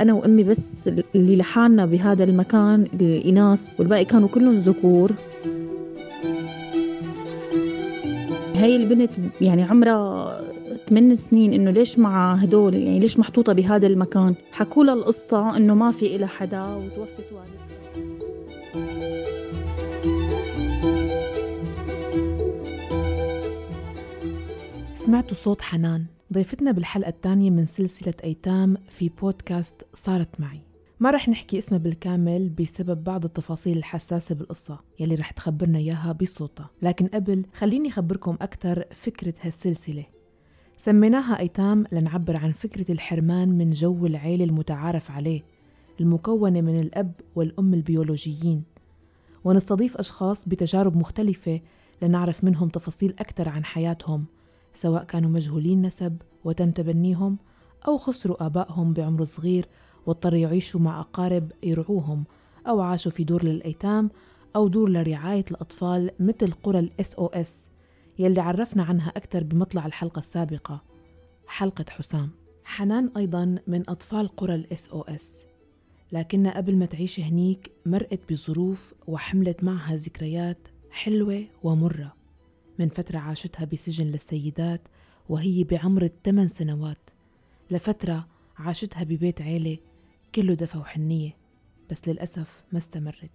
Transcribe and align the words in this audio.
أنا 0.00 0.12
وأمي 0.14 0.42
بس 0.44 0.88
اللي 1.14 1.36
لحالنا 1.36 1.86
بهذا 1.86 2.24
المكان 2.24 2.86
الإناث 3.00 3.80
والباقي 3.80 4.04
كانوا 4.04 4.28
كلهم 4.28 4.54
ذكور. 4.58 5.12
هاي 8.54 8.76
البنت 8.76 9.10
يعني 9.40 9.62
عمرها 9.62 10.40
ثمان 10.88 11.14
سنين 11.14 11.52
إنه 11.52 11.70
ليش 11.70 11.98
مع 11.98 12.34
هدول؟ 12.34 12.74
يعني 12.74 12.98
ليش 12.98 13.18
محطوطة 13.18 13.52
بهذا 13.52 13.86
المكان؟ 13.86 14.34
حكوا 14.52 14.84
لها 14.84 14.94
القصة 14.94 15.56
إنه 15.56 15.74
ما 15.74 15.90
في 15.90 16.16
إلها 16.16 16.28
حدا 16.28 16.64
وتوفت 16.64 17.24
والدتها 17.32 17.70
سمعتوا 24.94 25.36
صوت 25.36 25.62
حنان؟ 25.62 26.04
ضيفتنا 26.32 26.72
بالحلقة 26.72 27.08
الثانية 27.08 27.50
من 27.50 27.66
سلسلة 27.66 28.14
أيتام 28.24 28.76
في 28.88 29.08
بودكاست 29.08 29.86
صارت 29.94 30.40
معي. 30.40 30.60
ما 31.00 31.10
رح 31.10 31.28
نحكي 31.28 31.58
اسمها 31.58 31.78
بالكامل 31.78 32.48
بسبب 32.48 33.04
بعض 33.04 33.24
التفاصيل 33.24 33.78
الحساسة 33.78 34.34
بالقصة 34.34 34.80
يلي 35.00 35.14
رح 35.14 35.30
تخبرنا 35.30 35.78
إياها 35.78 36.12
بصوتها. 36.12 36.70
لكن 36.82 37.06
قبل 37.06 37.44
خليني 37.54 37.88
أخبركم 37.88 38.36
أكثر 38.40 38.84
فكرة 38.92 39.34
هالسلسلة. 39.40 40.04
سميناها 40.76 41.38
أيتام 41.38 41.84
لنعبر 41.92 42.36
عن 42.36 42.52
فكرة 42.52 42.92
الحرمان 42.92 43.48
من 43.48 43.70
جو 43.70 44.06
العيلة 44.06 44.44
المتعارف 44.44 45.10
عليه 45.10 45.42
المكونة 46.00 46.60
من 46.60 46.80
الأب 46.80 47.12
والأم 47.34 47.74
البيولوجيين. 47.74 48.62
ونستضيف 49.44 49.96
أشخاص 49.96 50.48
بتجارب 50.48 50.96
مختلفة 50.96 51.60
لنعرف 52.02 52.44
منهم 52.44 52.68
تفاصيل 52.68 53.14
أكثر 53.18 53.48
عن 53.48 53.64
حياتهم 53.64 54.24
سواء 54.80 55.04
كانوا 55.04 55.30
مجهولين 55.30 55.82
نسب 55.82 56.16
وتم 56.44 56.70
تبنيهم 56.70 57.38
أو 57.88 57.98
خسروا 57.98 58.46
آبائهم 58.46 58.92
بعمر 58.92 59.24
صغير 59.24 59.68
واضطروا 60.06 60.38
يعيشوا 60.38 60.80
مع 60.80 61.00
أقارب 61.00 61.52
يرعوهم 61.62 62.24
أو 62.66 62.80
عاشوا 62.80 63.12
في 63.12 63.24
دور 63.24 63.44
للأيتام 63.44 64.10
أو 64.56 64.68
دور 64.68 64.90
لرعاية 64.90 65.44
الأطفال 65.50 66.10
مثل 66.20 66.52
قرى 66.52 66.78
ال 66.78 67.14
SOS 67.14 67.70
يلي 68.18 68.40
عرفنا 68.40 68.82
عنها 68.82 69.08
أكثر 69.08 69.44
بمطلع 69.44 69.86
الحلقة 69.86 70.18
السابقة. 70.18 70.82
حلقة 71.46 71.84
حسام. 71.90 72.30
حنان 72.64 73.10
أيضا 73.16 73.58
من 73.66 73.90
أطفال 73.90 74.28
قرى 74.28 74.54
ال 74.54 74.88
SOS 74.88 75.44
قبل 76.54 76.76
ما 76.76 76.86
تعيش 76.86 77.20
هنيك 77.20 77.72
مرقت 77.86 78.32
بظروف 78.32 78.94
وحملت 79.06 79.64
معها 79.64 79.96
ذكريات 79.96 80.68
حلوة 80.90 81.44
ومرة. 81.62 82.19
من 82.80 82.88
فترة 82.88 83.18
عاشتها 83.18 83.64
بسجن 83.64 84.06
للسيدات 84.06 84.88
وهي 85.28 85.64
بعمر 85.64 86.02
الثمان 86.02 86.48
سنوات. 86.48 87.10
لفترة 87.70 88.28
عاشتها 88.56 89.04
ببيت 89.04 89.42
عيلة 89.42 89.78
كله 90.34 90.54
دفى 90.54 90.78
وحنية 90.78 91.36
بس 91.90 92.08
للأسف 92.08 92.62
ما 92.72 92.78
استمرت. 92.78 93.30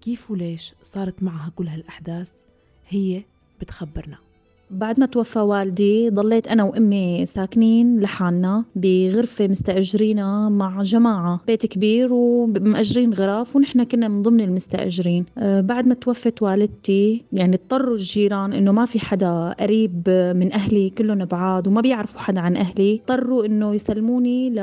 كيف 0.00 0.30
وليش 0.30 0.74
صارت 0.82 1.22
معها 1.22 1.50
كل 1.50 1.68
هالأحداث؟ 1.68 2.44
هي 2.88 3.24
بتخبرنا. 3.60 4.27
بعد 4.70 5.00
ما 5.00 5.06
توفى 5.06 5.38
والدي 5.38 6.10
ضليت 6.10 6.48
أنا 6.48 6.64
وأمي 6.64 7.26
ساكنين 7.26 8.00
لحالنا 8.00 8.64
بغرفة 8.76 9.48
مستأجرينها 9.48 10.48
مع 10.48 10.82
جماعة 10.82 11.40
بيت 11.46 11.66
كبير 11.66 12.12
ومأجرين 12.12 13.14
غرف 13.14 13.56
ونحن 13.56 13.82
كنا 13.84 14.08
من 14.08 14.22
ضمن 14.22 14.40
المستأجرين. 14.40 15.24
أه 15.38 15.60
بعد 15.60 15.86
ما 15.86 15.94
توفت 15.94 16.42
والدتي 16.42 17.24
يعني 17.32 17.56
اضطروا 17.56 17.94
الجيران 17.94 18.52
إنه 18.52 18.72
ما 18.72 18.84
في 18.84 19.00
حدا 19.00 19.54
قريب 19.60 20.08
من 20.36 20.52
أهلي 20.52 20.90
كلهم 20.90 21.24
بعاد 21.24 21.68
وما 21.68 21.80
بيعرفوا 21.80 22.20
حدا 22.20 22.40
عن 22.40 22.56
أهلي. 22.56 23.00
اضطروا 23.00 23.46
إنه 23.46 23.74
يسلموني 23.74 24.50
ل... 24.50 24.60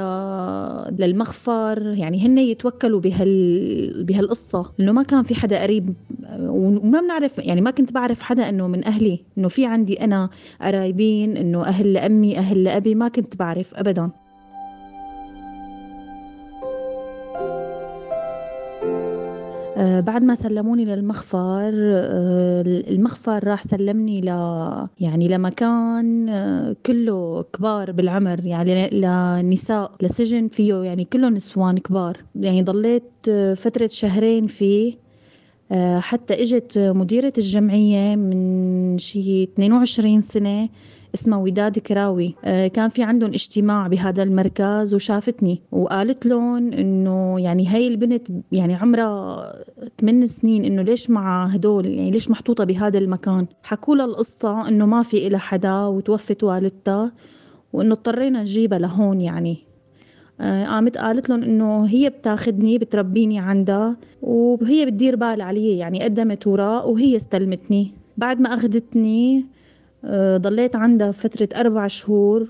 للمخفر 1.00 1.94
يعني 1.98 2.26
هن 2.26 2.38
يتوكلوا 2.38 3.00
بهال... 3.00 4.03
بهالقصة 4.03 4.72
إنه 4.80 4.92
ما 4.92 5.03
كان 5.03 5.23
في 5.23 5.36
حدا 5.36 5.64
قريب 5.64 5.94
وما 6.39 7.01
بنعرف 7.01 7.37
يعني 7.37 7.61
ما 7.61 7.71
كنت 7.71 7.91
بعرف 7.91 8.21
حدا 8.21 8.49
إنه 8.49 8.67
من 8.67 8.85
أهلي 8.85 9.19
إنه 9.37 9.47
في 9.47 9.65
عندي 9.65 10.03
أنا 10.03 10.30
قرايبين 10.61 11.37
إنه 11.37 11.65
أهل 11.65 11.93
لأمي 11.93 12.37
أهل 12.37 12.63
لأبي 12.63 12.95
ما 12.95 13.08
كنت 13.08 13.36
بعرف 13.36 13.73
أبدا. 13.75 14.11
آه، 19.77 19.99
بعد 19.99 20.23
ما 20.23 20.35
سلموني 20.35 20.85
للمخفر 20.85 21.71
آه، 21.75 22.61
المخفر 22.61 23.47
راح 23.47 23.64
سلمني 23.64 24.21
ل 24.21 24.27
يعني 24.99 25.27
لمكان 25.27 26.30
آه، 26.30 26.75
كله 26.85 27.45
كبار 27.53 27.91
بالعمر 27.91 28.45
يعني 28.45 28.89
لنساء 28.89 29.91
لسجن 30.02 30.47
فيه 30.47 30.75
يعني 30.75 31.03
كله 31.05 31.30
نسوان 31.30 31.77
كبار. 31.77 32.17
يعني 32.35 32.64
ضليت 32.64 33.30
فترة 33.55 33.87
شهرين 33.87 34.47
فيه. 34.47 34.93
آه، 34.93 35.05
حتى 35.99 36.43
إجت 36.43 36.77
مديرة 36.77 37.33
الجمعية 37.37 38.15
من 38.15 38.98
شي 38.98 39.43
22 39.43 40.21
سنة 40.21 40.70
اسمها 41.15 41.39
وداد 41.39 41.80
كراوي. 41.80 42.36
آه، 42.43 42.67
كان 42.67 42.89
في 42.89 43.03
عندهم 43.03 43.30
اجتماع 43.33 43.87
بهذا 43.87 44.23
المركز 44.23 44.93
وشافتني 44.93 45.61
وقالت 45.71 46.26
لهم 46.26 46.73
إنه 46.73 47.39
يعني 47.39 47.67
هاي 47.67 47.87
البنت 47.87 48.27
يعني 48.52 48.76
عمرها 48.76 49.53
8 49.99 50.26
سنين 50.26 50.65
إنه 50.65 50.81
ليش 50.81 51.09
مع 51.09 51.45
هدول؟ 51.45 51.86
يعني 51.86 52.11
ليش 52.11 52.30
محطوطة 52.32 52.64
بهذا 52.64 52.97
المكان؟ 52.97 53.47
حكوا 53.64 53.95
لها 53.95 54.05
القصة 54.05 54.67
إنه 54.67 54.86
ما 54.86 55.03
في 55.03 55.27
إلها 55.27 55.39
حدا 55.39 55.86
وتوفت 55.86 56.43
والدتها 56.43 57.11
وإنه 57.73 57.93
اضطرينا 57.93 58.42
نجيبها 58.42 58.80
لهون 58.80 59.21
يعني. 59.21 59.58
آه، 59.58 59.74
قامت 60.41 60.97
قالت 60.97 61.29
لهم 61.29 61.43
إنه 61.43 61.85
هي 61.85 62.09
بتاخذني 62.09 62.77
بتربيني 62.77 63.39
عندها 63.39 63.97
وهي 64.21 64.85
بتدير 64.85 65.15
بال 65.15 65.41
علي 65.41 65.77
يعني 65.77 66.03
قدمت 66.03 66.47
وراء 66.47 66.89
وهي 66.89 67.17
استلمتني. 67.17 67.91
بعد 68.17 68.41
ما 68.41 68.53
أخذتني 68.53 69.45
آه، 70.05 70.37
ضليت 70.37 70.75
عندها 70.75 71.11
فترة 71.11 71.49
أربع 71.59 71.87
شهور 71.87 72.47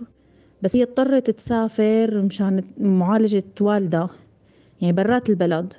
بس 0.61 0.75
هي 0.75 0.83
اضطرت 0.83 1.29
تسافر 1.29 2.21
مشان 2.21 2.63
معالجة 2.79 3.43
والدها 3.61 4.09
يعني 4.81 4.93
برات 4.93 5.29
البلد. 5.29 5.73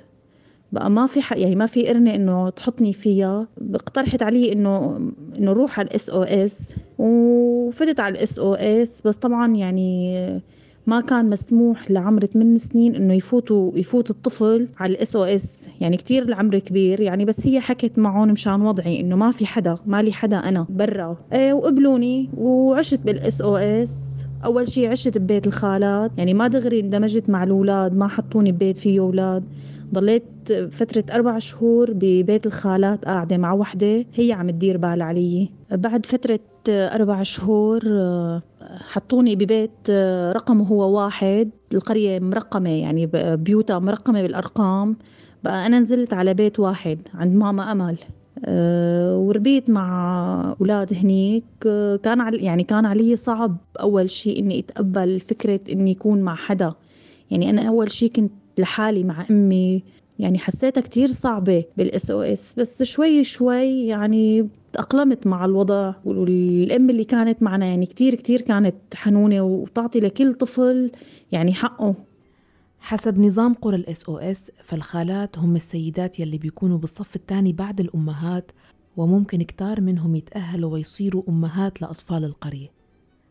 بقى 0.71 0.89
ما 0.89 1.07
في 1.07 1.21
حق 1.21 1.39
يعني 1.39 1.55
ما 1.55 1.65
في 1.65 1.87
قرنة 1.87 2.15
إنه 2.15 2.49
تحطني 2.49 2.93
فيها. 2.93 3.47
اقترحت 3.73 4.23
علي 4.23 4.51
إنه 4.53 4.97
إنه 5.37 5.51
روح 5.51 5.79
على 5.79 5.87
ال 5.87 6.09
SOS 6.09 6.73
وفتت 6.99 7.99
على 7.99 8.11
ال 8.17 8.39
SOS 8.39 9.01
بس 9.05 9.17
طبعا 9.17 9.55
يعني 9.55 10.41
ما 10.87 11.01
كان 11.01 11.29
مسموح 11.29 11.91
لعمر 11.91 12.25
8 12.25 12.57
سنين 12.57 12.95
إنه 12.95 13.13
يفوتوا 13.13 13.71
يفوت 13.75 14.09
الطفل 14.09 14.67
على 14.79 14.93
ال 14.93 15.15
SOS. 15.15 15.69
يعني 15.81 15.97
كثير 15.97 16.23
العمر 16.23 16.59
كبير. 16.59 17.01
يعني 17.01 17.25
بس 17.25 17.47
هي 17.47 17.59
حكت 17.59 17.99
معهم 17.99 18.31
مشان 18.31 18.61
وضعي 18.61 18.99
إنه 18.99 19.15
ما 19.15 19.31
في 19.31 19.45
حدا 19.45 19.77
ما 19.85 20.01
لي 20.01 20.11
حدا 20.11 20.37
أنا 20.37 20.65
برا. 20.69 21.17
إيه 21.33 21.53
وقبلوني 21.53 22.29
وعشت 22.37 22.99
بال 22.99 23.41
SOS. 23.41 24.25
أول 24.45 24.69
شيء 24.69 24.89
عشت 24.89 25.17
ببيت 25.17 25.47
الخالات. 25.47 26.11
يعني 26.17 26.33
ما 26.33 26.47
دغري 26.47 26.79
اندمجت 26.79 27.29
مع 27.29 27.43
الأولاد 27.43 27.95
ما 27.95 28.07
حطوني 28.07 28.51
ببيت 28.51 28.77
فيه 28.77 28.99
أولاد. 28.99 29.45
ضليت 29.93 30.23
فترة 30.71 31.03
أربع 31.15 31.39
شهور 31.39 31.93
ببيت 31.93 32.45
الخالات 32.45 33.05
قاعدة 33.05 33.37
مع 33.37 33.53
وحدة. 33.53 34.05
هي 34.15 34.33
عم 34.33 34.49
تدير 34.49 34.77
بال 34.77 35.01
علي. 35.01 35.49
بعد 35.71 36.05
فترة 36.05 36.39
أربع 36.69 37.23
شهور 37.23 37.81
حطوني 38.69 39.35
ببيت 39.35 39.89
رقمه 40.35 40.67
هو 40.67 40.97
واحد. 40.97 41.49
القرية 41.73 42.19
مرقمة 42.19 42.69
يعني 42.69 43.05
بيوتها 43.35 43.79
مرقمة 43.79 44.21
بالأرقام. 44.21 44.97
بقى 45.43 45.65
أنا 45.65 45.79
نزلت 45.79 46.13
على 46.13 46.33
بيت 46.33 46.59
واحد 46.59 46.99
عند 47.13 47.35
ماما 47.35 47.71
أمل. 47.71 47.97
أه 48.45 49.17
وربيت 49.17 49.69
مع 49.69 50.55
أولاد 50.61 50.93
هنيك. 50.93 51.43
كان 52.03 52.21
علي 52.21 52.37
يعني 52.37 52.63
كان 52.63 52.85
علي 52.85 53.15
صعب 53.17 53.57
أول 53.81 54.09
شيء 54.09 54.39
إني 54.39 54.59
أتقبل 54.59 55.19
فكرة 55.19 55.59
إني 55.71 55.91
يكون 55.91 56.21
مع 56.21 56.35
حدا. 56.35 56.73
يعني 57.31 57.49
أنا 57.49 57.69
أول 57.69 57.91
شيء 57.91 58.09
كنت 58.09 58.31
لحالي 58.57 59.03
مع 59.03 59.25
أمي. 59.31 59.83
يعني 60.19 60.39
حسيتها 60.39 60.81
كتير 60.81 61.07
صعبة 61.07 61.63
بال 61.77 62.11
SOS 62.11 62.53
بس 62.57 62.83
شوي 62.83 63.23
شوي 63.23 63.87
يعني 63.87 64.49
تأقلمت 64.77 65.27
مع 65.27 65.45
الوضع 65.45 65.93
والأم 66.05 66.89
اللي 66.89 67.03
كانت 67.03 67.43
معنا 67.43 67.65
يعني 67.65 67.85
كتير 67.85 68.15
كتير 68.15 68.41
كانت 68.41 68.75
حنونة 68.95 69.41
وتعطي 69.41 69.99
لكل 69.99 70.33
طفل 70.33 70.91
يعني 71.31 71.53
حقه. 71.53 71.95
حسب 72.79 73.19
نظام 73.19 73.53
قرى 73.53 73.75
ال 73.75 74.03
SOS 74.03 74.51
فالخالات 74.63 75.37
هم 75.37 75.55
السيدات 75.55 76.19
يلي 76.19 76.37
بيكونوا 76.37 76.77
بالصف 76.77 77.15
الثاني 77.15 77.53
بعد 77.53 77.79
الأمهات 77.79 78.51
وممكن 78.97 79.43
كتار 79.43 79.81
منهم 79.81 80.15
يتأهلوا 80.15 80.73
ويصيروا 80.73 81.23
أمهات 81.29 81.81
لأطفال 81.81 82.23
القرية. 82.23 82.71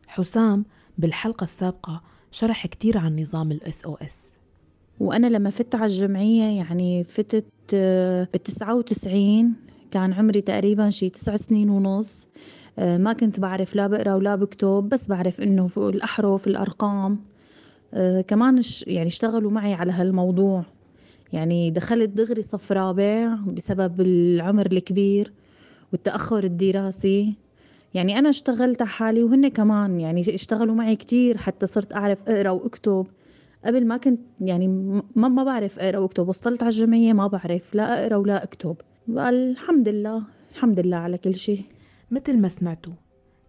حسام 0.06 0.64
بالحلقة 0.98 1.44
السابقة 1.44 2.02
شرح 2.30 2.66
كتير 2.66 2.98
عن 2.98 3.20
نظام 3.20 3.52
ال 3.52 3.84
SOS 3.84 4.36
وأنا 5.00 5.26
لما 5.26 5.50
فت 5.50 5.74
على 5.74 5.86
الجمعية 5.92 6.56
يعني 6.56 7.04
فتت 7.04 7.44
آه، 7.74 8.28
بالتسعة 8.32 8.74
وتسعين 8.74 9.65
كان 9.90 10.12
عمري 10.12 10.40
تقريبا 10.40 10.90
شي 10.90 11.08
تسع 11.08 11.36
سنين 11.36 11.70
ونص. 11.70 12.28
آه، 12.78 12.98
ما 12.98 13.12
كنت 13.12 13.40
بعرف 13.40 13.74
لا 13.76 13.86
بقرأ 13.86 14.14
ولا 14.14 14.36
بكتب 14.36 14.88
بس 14.88 15.06
بعرف 15.08 15.40
إنه 15.40 15.70
الأحرف 15.76 16.46
الأرقام. 16.46 17.18
آه 17.94 18.20
كمان 18.20 18.62
يعني 18.86 19.06
اشتغلوا 19.06 19.50
معي 19.50 19.74
على 19.74 19.92
هالموضوع. 19.92 20.64
يعني 21.32 21.70
دخلت 21.70 22.08
دغري 22.10 22.42
صف 22.42 22.72
رابع 22.72 23.34
بسبب 23.46 24.00
العمر 24.00 24.66
الكبير 24.66 25.32
والتأخر 25.92 26.44
الدراسي. 26.44 27.34
يعني 27.94 28.18
أنا 28.18 28.28
اشتغلت 28.30 28.82
على 28.82 28.90
حالي 28.90 29.22
وهن 29.24 29.48
كمان 29.48 30.00
يعني 30.00 30.20
اشتغلوا 30.34 30.74
معي 30.74 30.96
كتير 30.96 31.36
حتى 31.38 31.66
صرت 31.66 31.92
أعرف 31.92 32.18
أقرأ 32.28 32.50
وأكتب. 32.50 33.06
قبل 33.64 33.86
ما 33.86 33.96
كنت 33.96 34.20
يعني 34.40 34.68
ما 34.68 35.28
ما 35.28 35.44
بعرف 35.44 35.78
أقرأ 35.78 35.98
وأكتب. 35.98 36.28
وصلت 36.28 36.62
على 36.62 36.70
الجمعية 36.70 37.12
ما 37.12 37.26
بعرف 37.26 37.74
لا 37.74 38.02
أقرأ 38.04 38.16
ولا 38.16 38.44
أكتب. 38.44 38.76
الحمد 39.08 39.88
لله 39.88 40.22
الحمد 40.52 40.80
لله 40.80 40.96
على 40.96 41.18
كل 41.18 41.34
شيء. 41.34 41.64
مثل 42.10 42.38
ما 42.38 42.48
سمعتوا 42.48 42.92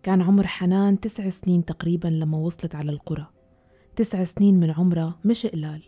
كان 0.04 0.22
عمر 0.22 0.48
حنان 0.48 1.00
تسع 1.00 1.30
سنين 1.30 1.66
تقريبا 1.66 2.08
لما 2.08 2.38
وصلت 2.38 2.76
على 2.76 2.92
القرى. 2.92 3.28
تسع 3.96 4.24
سنين 4.24 4.60
من 4.60 4.72
عمرها 4.72 5.20
مش 5.26 5.46
قلال 5.46 5.82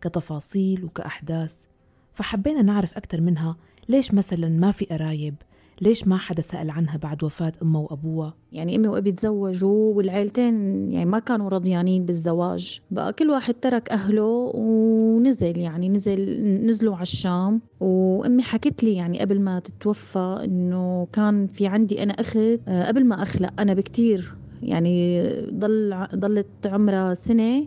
كتفاصيل 0.00 0.84
وكأحداث. 0.84 1.64
فحبينا 2.12 2.62
نعرف 2.62 2.96
أكثر 2.96 3.20
منها 3.20 3.56
ليش 3.88 4.14
مثلا 4.14 4.48
ما 4.48 4.70
في 4.70 4.84
قرايب؟ 4.84 5.34
ليش 5.82 6.08
ما 6.08 6.16
حدا 6.16 6.42
سأل 6.42 6.70
عنها 6.70 6.96
بعد 6.96 7.24
وفاة 7.24 7.52
أمها 7.62 7.80
وأبوها؟ 7.80 8.34
يعني 8.52 8.76
أمي 8.76 8.88
وأبي 8.88 9.12
تزوجوا 9.12 9.94
والعيلتين 9.94 10.54
يعني 10.92 11.04
ما 11.10 11.18
كانوا 11.18 11.48
رضيانين 11.48 12.06
بالزواج. 12.06 12.80
بقى 12.90 13.12
كل 13.12 13.30
واحد 13.30 13.54
ترك 13.54 13.90
أهله 13.92 14.50
ونزل 14.54 15.58
يعني 15.58 15.88
نزل 15.88 16.42
نزلوا 16.66 16.94
على 16.94 17.02
الشام. 17.02 17.60
وأمي 17.80 18.42
حكت 18.42 18.84
لي 18.84 18.94
يعني 18.94 19.20
قبل 19.20 19.40
ما 19.40 19.58
تتوفى 19.60 20.40
إنه 20.44 21.06
كان 21.12 21.46
في 21.46 21.66
عندي 21.66 22.02
أنا 22.02 22.12
أخت 22.12 22.36
آه، 22.36 22.86
قبل 22.88 23.04
ما 23.04 23.22
أخلق 23.22 23.60
أنا 23.60 23.74
بكتير. 23.74 24.34
يعني 24.62 25.22
ضل 25.52 26.06
ضلت 26.14 26.46
عمرها 26.66 27.14
سنة 27.14 27.66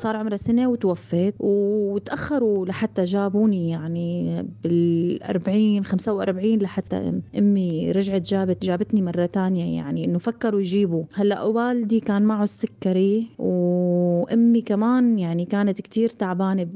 صار 0.00 0.16
عمرها 0.16 0.36
سنة 0.36 0.68
وتوفت 0.68 1.34
وتأخروا 1.40 2.66
لحتى 2.66 3.04
جابوني 3.04 3.70
يعني 3.70 4.42
بالأربعين 4.64 5.84
خمسة 5.84 6.12
وأربعين 6.12 6.58
لحتى 6.58 7.20
أمي 7.38 7.92
رجعت 7.92 8.22
جابت 8.22 8.64
جابتني 8.64 9.02
مرة 9.02 9.26
تانية 9.26 9.76
يعني 9.76 10.04
إنه 10.04 10.18
فكروا 10.18 10.60
يجيبوا. 10.60 11.04
هلأ 11.14 11.42
والدي 11.42 12.00
كان 12.00 12.22
معه 12.22 12.44
السكري 12.44 13.26
وأمي 13.38 14.60
كمان 14.60 15.18
يعني 15.18 15.44
كانت 15.44 15.80
كتير 15.80 16.08
تعبانة 16.08 16.68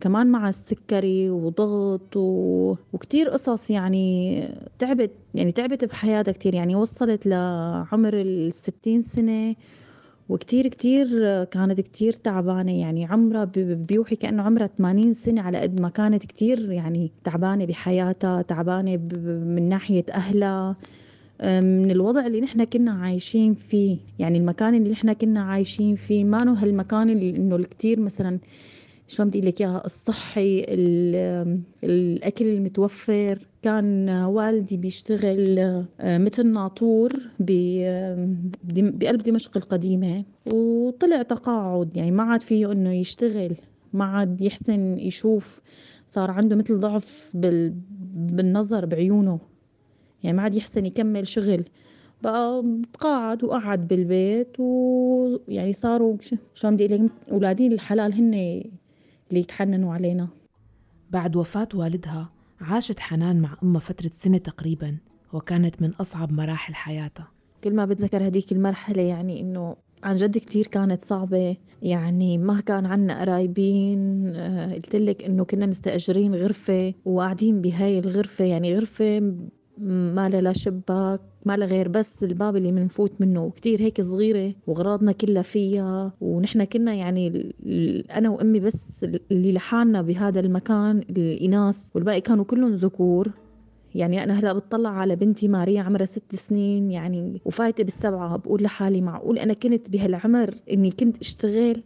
كمان 0.00 0.26
مع 0.26 0.48
السكري 0.48 1.30
وضغط 1.30 2.16
و... 2.16 2.74
وكتير 2.92 3.28
قصص 3.28 3.70
يعني 3.70 4.42
تعبت 4.78 5.10
يعني 5.34 5.52
تعبت 5.52 5.84
بحياتها 5.84 6.32
كتير 6.32 6.54
يعني 6.54 6.76
وصلت 6.76 7.26
لعمر 7.26 8.14
الستين 8.14 9.00
سنة 9.00 9.54
وكتير 10.28 10.66
كتير 10.66 11.06
كانت 11.44 11.80
كتير 11.80 12.12
تعبانة. 12.12 12.80
يعني 12.80 13.04
عمرها 13.04 13.44
بيوحي 13.54 14.16
كأنه 14.16 14.42
عمرها 14.42 14.66
80 14.66 15.12
سنة 15.12 15.42
على 15.42 15.58
قد 15.58 15.80
ما 15.80 15.88
كانت 15.88 16.26
كتير 16.26 16.72
يعني 16.72 17.10
تعبانة 17.24 17.64
بحياتها 17.64 18.42
تعبانة 18.42 18.96
من 19.26 19.68
ناحية 19.68 20.04
أهلها. 20.12 20.76
من 21.60 21.90
الوضع 21.90 22.26
اللي 22.26 22.40
نحن 22.40 22.64
كنا 22.64 22.92
عايشين 22.92 23.54
فيه. 23.54 23.96
يعني 24.18 24.38
المكان 24.38 24.74
اللي 24.74 24.90
نحن 24.90 25.12
كنا 25.12 25.42
عايشين 25.42 25.94
فيه. 25.96 26.24
ما 26.24 26.62
هالمكان 26.62 27.10
اللي 27.10 27.30
إنه 27.30 27.56
الكتير 27.56 28.00
مثلا 28.00 28.38
شلون 29.08 29.28
بدي 29.28 29.40
لك 29.40 29.60
إياها؟ 29.60 29.82
الصحي 29.86 30.64
الأكل 31.84 32.46
المتوفر. 32.46 33.38
كان 33.62 34.08
والدي 34.10 34.76
بيشتغل 34.76 35.58
آه، 35.58 36.18
مثل 36.18 36.46
ناطور 36.46 37.12
بقلب 37.40 39.22
دمشق 39.22 39.56
القديمة. 39.56 40.24
وطلع 40.52 41.22
تقاعد 41.22 41.96
يعني 41.96 42.10
ما 42.10 42.22
عاد 42.22 42.40
فيه 42.40 42.72
إنه 42.72 42.92
يشتغل. 42.92 43.56
ما 43.92 44.04
عاد 44.04 44.40
يحسن 44.40 44.98
يشوف. 44.98 45.60
صار 46.06 46.30
عنده 46.30 46.56
مثل 46.56 46.80
ضعف 46.80 47.30
بالنظر 48.14 48.86
بعيونه. 48.86 49.38
يعني 50.22 50.36
ما 50.36 50.42
عاد 50.42 50.54
يحسن 50.54 50.86
يكمل 50.86 51.26
شغل. 51.26 51.64
بقى 52.22 52.64
تقاعد 52.92 53.44
وقعد 53.44 53.88
بالبيت 53.88 54.60
ويعني 54.60 55.72
صاروا 55.72 56.16
شلون 56.54 56.74
بدي 56.74 56.94
أقول 56.94 57.10
اولادي 57.32 57.66
الحلال 57.66 58.12
هن 58.14 58.62
اللي 59.30 59.40
يتحننوا 59.40 59.94
علينا. 59.94 60.28
بعد 61.10 61.36
وفاة 61.36 61.68
والدها 61.74 62.30
عاشت 62.60 63.00
حنان 63.00 63.40
مع 63.40 63.56
أمها 63.62 63.80
فترة 63.80 64.10
سنة 64.12 64.38
تقريبا 64.38 64.96
وكانت 65.32 65.82
من 65.82 65.90
أصعب 65.90 66.32
مراحل 66.32 66.74
حياتها. 66.74 67.28
كل 67.64 67.74
ما 67.74 67.84
بتذكر 67.84 68.26
هديك 68.26 68.52
المرحلة 68.52 69.02
يعني 69.02 69.40
إنه 69.40 69.76
عن 70.02 70.14
جد 70.16 70.38
كتير 70.38 70.66
كانت 70.66 71.02
صعبة. 71.02 71.56
يعني 71.82 72.38
ما 72.38 72.60
كان 72.60 72.86
عنا 72.86 73.20
قرايبين 73.20 74.32
آه، 74.36 74.74
قلت 74.74 74.96
لك 74.96 75.22
إنه 75.22 75.44
كنا 75.44 75.66
مستأجرين 75.66 76.34
غرفة 76.34 76.94
وقاعدين 77.04 77.60
بهاي 77.60 77.98
الغرفة 77.98 78.44
يعني 78.44 78.76
غرفة 78.76 79.34
ما 79.80 80.28
لا 80.28 80.52
شباك 80.52 81.20
ما 81.46 81.56
لا 81.56 81.66
غير 81.66 81.88
بس 81.88 82.24
الباب 82.24 82.56
اللي 82.56 82.72
بنفوت 82.72 83.12
منه 83.20 83.50
كتير 83.50 83.80
هيك 83.80 84.00
صغيرة 84.00 84.54
وغراضنا 84.66 85.12
كلها 85.12 85.42
فيها 85.42 86.12
ونحن 86.20 86.64
كنا 86.64 86.94
يعني 86.94 87.54
أنا 88.10 88.30
وأمي 88.30 88.60
بس 88.60 89.06
اللي 89.30 89.52
لحالنا 89.52 90.02
بهذا 90.02 90.40
المكان 90.40 90.98
الإناث 90.98 91.90
والباقي 91.94 92.20
كانوا 92.20 92.44
كلهم 92.44 92.74
ذكور. 92.74 93.30
يعني 93.94 94.24
أنا 94.24 94.38
هلا 94.38 94.52
بتطلع 94.52 94.90
على 94.90 95.16
بنتي 95.16 95.48
ماريا 95.48 95.82
عمرها 95.82 96.06
ست 96.06 96.34
سنين 96.34 96.90
يعني 96.90 97.40
وفايتة 97.44 97.84
بالسبعة 97.84 98.36
بقول 98.36 98.62
لحالي 98.62 99.00
معقول 99.00 99.38
أنا 99.38 99.54
كنت 99.54 99.90
بهالعمر 99.90 100.54
إني 100.72 100.90
كنت 100.90 101.18
أشتغل؟ 101.18 101.82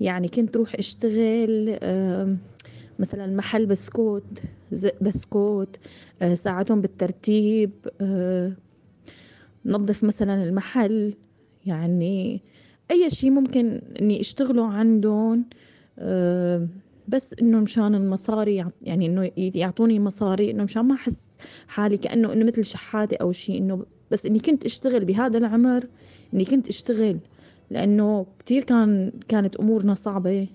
يعني 0.00 0.28
كنت 0.28 0.56
روح 0.56 0.74
أشتغل 0.74 1.78
مثلا 2.98 3.36
محل 3.36 3.66
بسكوت 3.66 4.24
بسكوت 5.00 5.76
آه، 6.22 6.34
ساعدهم 6.34 6.80
بالترتيب 6.80 7.70
آه، 8.00 8.52
نظف 9.64 10.04
مثلا 10.04 10.44
المحل 10.44 11.14
يعني 11.66 12.40
أي 12.90 13.10
شيء 13.10 13.30
ممكن 13.30 13.80
إني 14.00 14.20
أشتغله 14.20 14.66
عندهم 14.66 15.44
آه، 15.98 16.68
بس 17.08 17.34
إنه 17.42 17.60
مشان 17.60 17.94
المصاري 17.94 18.66
يعني 18.82 19.06
إنه 19.06 19.30
يعطوني 19.36 20.00
مصاري 20.00 20.50
إنه 20.50 20.64
مشان 20.64 20.82
ما 20.84 20.94
أحس 20.94 21.32
حالي 21.68 21.96
كأنه 21.96 22.32
إنه 22.32 22.44
مثل 22.44 22.64
شحاتة 22.64 23.16
أو 23.20 23.32
شيء 23.32 23.58
إنه 23.58 23.86
بس 24.10 24.26
إني 24.26 24.38
كنت 24.38 24.64
أشتغل 24.64 25.04
بهذا 25.04 25.38
العمر 25.38 25.86
إني 26.34 26.44
كنت 26.44 26.68
أشتغل 26.68 27.18
لأنه 27.70 28.26
كثير 28.38 28.64
كان 28.64 29.12
كانت 29.28 29.56
أمورنا 29.56 29.94
صعبة. 29.94 30.48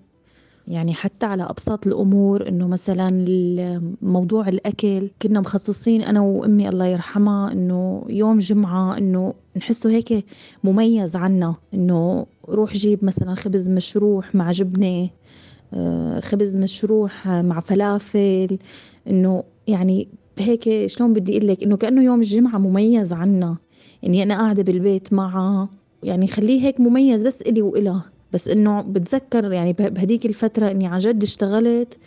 يعني 0.71 0.93
حتى 0.93 1.25
على 1.25 1.43
أبسط 1.43 1.87
الأمور 1.87 2.47
إنه 2.47 2.67
مثلا 2.67 3.09
موضوع 4.01 4.47
الأكل 4.47 5.09
كنا 5.21 5.39
مخصصين 5.39 6.01
أنا 6.01 6.21
وأمي 6.21 6.69
الله 6.69 6.85
يرحمها 6.85 7.51
إنه 7.51 8.05
يوم 8.09 8.39
جمعة 8.39 8.97
إنه 8.97 9.33
نحسه 9.57 9.89
هيك 9.89 10.25
مميز 10.63 11.15
عنا 11.15 11.55
إنه 11.73 12.25
روح 12.49 12.73
جيب 12.73 13.05
مثلا 13.05 13.35
خبز 13.35 13.69
مشروح 13.69 14.35
مع 14.35 14.51
جبنة 14.51 15.09
آه، 15.73 16.19
خبز 16.19 16.55
مشروح 16.55 17.27
مع 17.27 17.59
فلافل 17.59 18.57
إنه 19.07 19.43
يعني 19.67 20.07
هيك 20.37 20.85
شلون 20.85 21.13
بدي 21.13 21.37
أقول 21.37 21.47
لك؟ 21.47 21.63
إنه 21.63 21.77
كأنه 21.77 22.03
يوم 22.03 22.19
الجمعه 22.19 22.57
مميز 22.57 23.13
عنا 23.13 23.57
إني 24.05 24.23
أنا 24.23 24.37
قاعدة 24.37 24.63
بالبيت 24.63 25.13
معها 25.13 25.69
يعني 26.03 26.27
خليه 26.27 26.61
هيك 26.61 26.79
مميز 26.79 27.23
بس 27.23 27.41
إلي 27.41 27.61
وإلها. 27.61 28.20
بس 28.33 28.47
إنه 28.47 28.81
بتذكر 28.81 29.51
يعني 29.51 29.73
بهديك 29.73 30.25
الفترة 30.25 30.71
إني 30.71 30.87
عن 30.87 30.99
جد 30.99 31.23
اشتغلت 31.23 31.97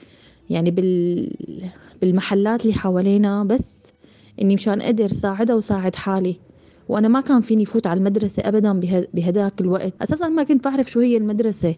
يعني 0.50 0.70
بال 0.70 1.30
بالمحلات 2.00 2.62
اللي 2.62 2.74
حوالينا 2.74 3.44
بس 3.44 3.92
إني 4.42 4.54
مشان 4.54 4.82
أقدر 4.82 5.08
ساعدها 5.08 5.56
وساعد 5.56 5.96
حالي. 5.96 6.36
وأنا 6.88 7.08
ما 7.08 7.20
كان 7.20 7.40
فيني 7.40 7.64
فوت 7.64 7.86
على 7.86 7.98
المدرسة 7.98 8.42
ابدا 8.46 8.80
بهداك 9.14 9.60
الوقت. 9.60 9.94
أساسا 10.02 10.28
ما 10.28 10.42
كنت 10.42 10.64
بعرف 10.64 10.90
شو 10.90 11.00
هي 11.00 11.16
المدرسة. 11.16 11.74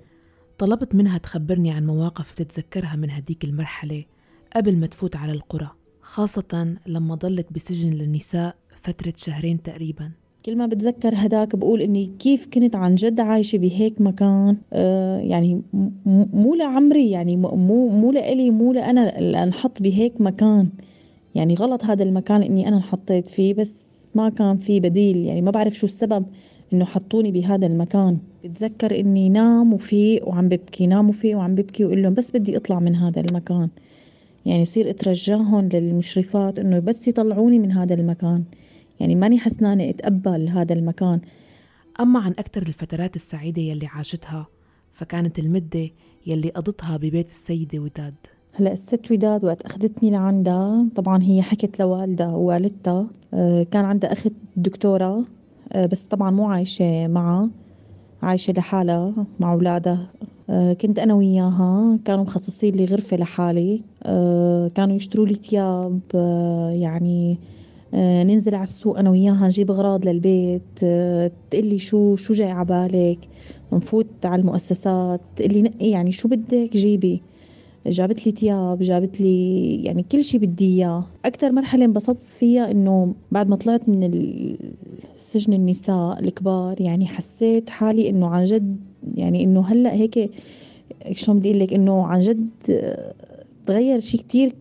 طلبت 0.59 0.95
منها 0.95 1.19
تخبرني 1.19 1.71
عن 1.71 1.87
مواقف 1.87 2.33
تتذكرها 2.33 2.97
من 2.97 3.11
هديك 3.11 3.45
المرحلة 3.45 4.05
قبل 4.57 4.77
ما 4.77 4.87
تفوت 4.87 5.17
على 5.17 5.33
القرى 5.33 5.71
خاصة 6.03 6.77
لما 6.87 7.15
ضلت 7.15 7.47
بسجن 7.53 7.91
للنساء 7.91 8.57
فترة 8.77 9.13
شهرين 9.17 9.63
تقريباً. 9.63 10.13
كل 10.47 10.57
ما 10.57 10.67
بتذكر 10.67 11.15
هداك 11.15 11.57
بقول 11.57 11.81
إني 11.81 12.11
كيف 12.19 12.49
كنت 12.55 12.77
عن 12.77 12.95
جد 12.95 13.21
عايشة 13.21 13.59
بهيك 13.59 14.01
مكان 14.01 14.57
آه 14.73 15.19
يعني 15.19 15.63
مو 16.33 16.55
لعمري 16.55 17.11
يعني 17.11 17.37
مو 17.37 17.89
مو 17.89 18.13
لإلي 18.13 18.51
مو 18.51 18.73
لأنا 18.73 19.43
انحط 19.43 19.83
بهيك 19.83 20.21
مكان. 20.21 20.69
يعني 21.35 21.55
غلط 21.55 21.85
هذا 21.85 22.03
المكان 22.03 22.43
إني 22.43 22.69
أنا 22.69 22.77
انحطيت 22.77 23.29
فيه 23.29 23.55
بس 23.55 24.09
ما 24.15 24.29
كان 24.29 24.57
في 24.57 24.81
بديل. 24.81 25.17
يعني 25.17 25.43
ما 25.43 25.51
بعرف 25.51 25.75
شو 25.75 25.87
السبب 25.87 26.27
إنه 26.73 26.85
حطوني 26.85 27.33
بهذا 27.33 27.67
المكان. 27.67 28.19
بتذكر 28.45 29.01
إني 29.01 29.29
نام 29.29 29.73
وفيق 29.73 30.29
وعم 30.29 30.49
ببكي 30.49 30.87
نام 30.87 31.09
وفيق 31.09 31.37
وعم 31.39 31.55
ببكي 31.55 31.85
وأقول 31.85 32.03
لهم 32.03 32.15
بس 32.15 32.31
بدي 32.31 32.57
أطلع 32.57 32.81
من 32.81 32.95
هذا 32.95 33.21
المكان. 33.21 33.69
يعني 34.47 34.63
يصير 34.63 34.91
أترجاهم 34.91 35.69
للمشرفات 35.73 36.59
إنه 36.59 36.79
بس 36.79 37.09
يطلعوني 37.09 37.59
من 37.59 37.73
هذا 37.73 37.95
المكان. 37.95 38.45
يعني 39.01 39.15
ماني 39.15 39.39
حسنانة 39.39 39.91
أتقبل 39.91 40.49
هذا 40.49 40.75
المكان. 40.75 41.21
أما 42.01 42.21
عن 42.21 42.31
أكثر 42.31 42.63
الفترات 42.63 43.17
السعيدة 43.17 43.63
يلي 43.63 43.87
عاشتها 43.87 44.47
فكانت 44.93 45.39
المدة 45.39 45.91
يلي 46.27 46.49
قضتها 46.51 46.97
ببيت 46.97 47.29
السيدة 47.29 47.79
وداد. 47.79 48.15
هلأ 48.53 48.73
الست 48.73 49.11
وداد 49.11 49.45
وقت 49.45 49.63
أخذتني 49.63 50.11
لعندها 50.11 50.87
طبعا 50.95 51.23
هي 51.23 51.43
حكت 51.43 51.81
لوالدها 51.81 52.35
ووالدتها 52.35 53.07
آه، 53.35 53.63
كان 53.63 53.85
عندها 53.85 54.13
أخت 54.13 54.33
دكتورة 54.57 55.25
آه، 55.73 55.87
بس 55.87 56.07
طبعا 56.07 56.31
مو 56.31 56.51
عايشة 56.51 57.07
معها 57.07 57.51
عايشة 58.23 58.53
لحالها 58.53 59.27
مع 59.41 59.53
أولادها. 59.53 60.11
آه، 60.51 60.73
كنت 60.73 60.99
أنا 60.99 61.15
وياها 61.15 61.99
كانوا 62.05 62.25
مخصصين 62.25 62.75
لي 62.75 62.85
غرفة 62.85 63.17
لحالي 63.17 63.81
كانوا 64.75 64.97
يشتروا 64.97 65.27
لي 65.27 65.35
تياب 65.35 66.01
يعني 66.73 67.39
ننزل 67.97 68.55
على 68.55 68.63
السوق 68.63 68.99
أنا 68.99 69.11
وياها 69.11 69.47
نجيب 69.47 69.71
أغراض 69.71 70.09
للبيت 70.09 70.79
تقلي 71.51 71.79
شو 71.79 72.17
شو 72.17 72.35
جاي 72.35 72.51
عبالك 72.51 73.19
نفوت 73.73 74.07
على 74.25 74.41
المؤسسات 74.41 75.21
تقلي 75.37 75.71
يعني 75.81 76.13
شو 76.13 76.29
بدك 76.29 76.73
جيبي؟ 76.73 77.23
جابت 77.87 78.27
لي 78.27 78.33
تياب 78.33 78.83
جابت 78.83 79.21
لي 79.21 79.75
يعني 79.85 80.03
كل 80.13 80.25
شيء 80.25 80.41
بدي 80.41 80.77
إياه. 80.77 81.05
أكثر 81.25 81.53
مرحلة 81.53 81.85
انبسطت 81.85 82.19
فيها 82.19 82.71
إنه 82.71 83.15
بعد 83.33 83.49
ما 83.49 83.57
طلعت 83.57 83.89
من 83.89 84.11
السجن 85.15 85.53
النساء 85.53 86.21
الكبار 86.21 86.81
يعني 86.81 87.07
حسيت 87.07 87.71
حالي 87.71 88.11
إنه 88.11 88.27
عن 88.29 88.45
جد 88.45 88.77
يعني 89.15 89.45
إنه 89.45 89.61
هلأ 89.61 89.93
هيك 89.93 90.31
شلون 91.13 91.39
بدي 91.39 91.51
أقول 91.51 91.61
لك؟ 91.61 91.73
إنه 91.73 92.07
عن 92.07 92.21
جد 92.21 92.49
تغير 93.67 94.01
شيء 94.01 94.21
كتير 94.21 94.55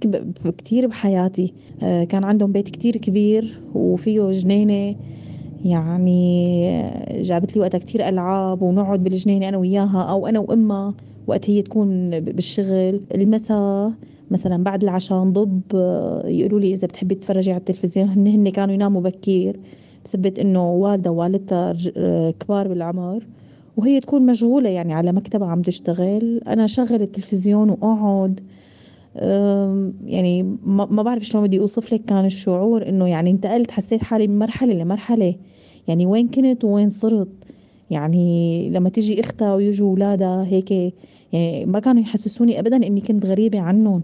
كتير 0.57 0.87
بحياتي. 0.87 1.53
آه، 1.83 2.03
كان 2.03 2.23
عندهم 2.23 2.51
بيت 2.51 2.69
كتير 2.69 2.97
كبير 2.97 3.61
وفيه 3.75 4.31
جنينة. 4.31 4.95
يعني 5.65 6.91
جابت 7.21 7.55
لي 7.55 7.61
وقتها 7.61 7.77
كتير 7.77 8.09
ألعاب 8.09 8.61
ونقعد 8.61 9.03
بالجنينة 9.03 9.49
أنا 9.49 9.57
وياها 9.57 10.01
أو 10.01 10.27
أنا 10.27 10.39
وأمها 10.39 10.93
وقت 11.27 11.49
هي 11.49 11.61
تكون 11.61 12.19
بالشغل. 12.19 12.99
المساء 13.15 13.91
مثلا 14.31 14.63
بعد 14.63 14.83
العشاء 14.83 15.23
نضب. 15.23 15.61
آه، 15.75 16.27
يقولوا 16.27 16.59
لي 16.59 16.73
إذا 16.73 16.87
بتحبي 16.87 17.15
تتفرجي 17.15 17.51
على 17.51 17.59
التلفزيون. 17.59 18.07
هن 18.09 18.27
هن 18.27 18.49
كانوا 18.49 18.73
يناموا 18.73 19.01
بكير. 19.01 19.59
بسبب 20.05 20.37
إنه 20.39 20.71
والدة 20.71 21.11
ووالدتها 21.11 21.73
آه، 21.97 22.31
كبار 22.31 22.67
بالعمر. 22.67 23.25
وهي 23.77 23.99
تكون 23.99 24.25
مشغولة 24.25 24.69
يعني 24.69 24.93
على 24.93 25.11
مكتبها 25.11 25.47
عم 25.47 25.61
تشتغل. 25.61 26.41
أنا 26.47 26.67
شغل 26.67 27.01
التلفزيون 27.01 27.69
وأقعد. 27.69 28.39
يعني 30.05 30.43
ما 30.65 31.03
بعرف 31.03 31.23
شلون 31.23 31.43
بدي 31.47 31.59
أوصف 31.59 31.93
لك 31.93 32.05
كان 32.05 32.25
الشعور 32.25 32.89
إنه 32.89 33.07
يعني 33.07 33.31
انتقلت 33.31 33.71
حسيت 33.71 34.03
حالي 34.03 34.27
من 34.27 34.39
مرحلة 34.39 34.73
لمرحلة. 34.73 35.35
يعني 35.87 36.05
وين 36.05 36.27
كنت 36.27 36.63
وين 36.63 36.89
صرت. 36.89 37.27
يعني 37.91 38.69
لما 38.69 38.89
تيجي 38.89 39.19
أختها 39.19 39.55
ويجوا 39.55 39.89
اولادها 39.89 40.45
هيك 40.45 40.71
يعني 41.33 41.65
ما 41.65 41.79
كانوا 41.79 42.01
يحسسوني 42.01 42.59
ابدا 42.59 42.75
إني 42.75 43.01
كنت 43.01 43.25
غريبة 43.25 43.59
عنهم. 43.59 44.03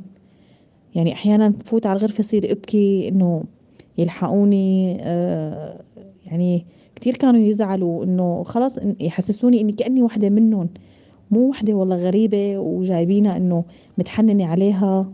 يعني 0.96 1.14
أحيانا 1.14 1.50
بفوت 1.50 1.86
على 1.86 1.98
الغرفة 1.98 2.20
أصير 2.20 2.52
أبكي 2.52 3.08
إنه 3.08 3.44
يلحقوني. 3.98 4.98
آه 5.02 5.82
يعني 6.26 6.66
كثير 6.96 7.14
كانوا 7.14 7.42
يزعلوا 7.42 8.04
إنه 8.04 8.44
خلاص 8.44 8.80
يحسسوني 9.00 9.62
إني 9.62 9.72
كأني 9.72 10.02
وحده 10.02 10.30
منهم. 10.30 10.70
مو 11.32 11.50
وحدة 11.50 11.74
والله 11.74 11.96
غريبة 11.96 12.58
وجايبينها 12.58 13.38
إنه 13.38 13.64
متحننة 13.98 14.46
عليها. 14.46 15.12